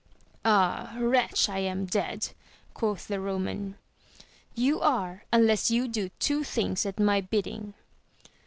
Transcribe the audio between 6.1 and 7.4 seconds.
two things at my